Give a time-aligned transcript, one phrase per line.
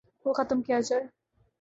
[0.25, 1.03] وہ ختم کیا جائے۔